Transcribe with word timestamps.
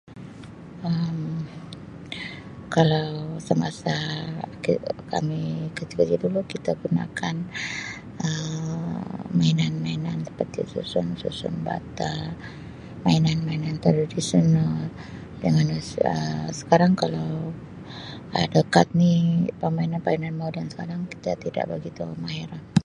Um 0.87 1.09
Kalau 2.75 3.07
semasa 3.47 3.95
kami 5.13 5.43
kecil-kecil 5.77 6.19
dulu 6.23 6.39
kita 6.53 6.71
gunakan[Um] 6.83 7.37
mainan-mainan 9.39 10.19
seperti 10.27 10.59
susun 10.73 11.07
susun 11.21 11.55
bata 11.67 12.13
mainan-mainan 13.05 13.75
tradisional 13.85 14.73
dan 15.43 15.55
sekarang 16.59 16.93
kalau 17.01 17.29
ada 18.43 18.59
kad 18.73 18.87
ni 19.01 19.13
permainan-permainan 19.61 20.39
moden 20.41 20.67
sekarang 20.73 20.97
ni 21.05 21.09
kita 21.13 21.31
tidak 21.43 21.65
begitu 21.71 22.01
mahir. 22.25 22.49